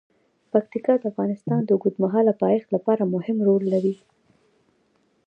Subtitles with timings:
[0.51, 3.95] پکتیکا د افغانستان د اوږدمهاله پایښت لپاره مهم رول لري.